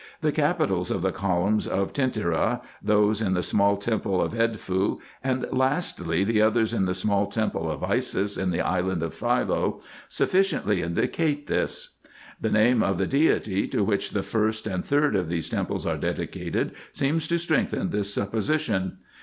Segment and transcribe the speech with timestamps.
[0.21, 2.21] The capitals of the columns IN EGYPT, NUBIA, &c.
[2.23, 6.85] 179 of Tentyra, those in the small temple of Edfu, and, lastly, the others in
[6.85, 9.79] the small temple of Isis, in the island of Philce,
[10.09, 11.97] sufficiently indicate this.
[12.41, 15.97] The name of the deity, to which the first and third of these temples are
[15.97, 18.97] dedicated, seems to strengthen this supposition.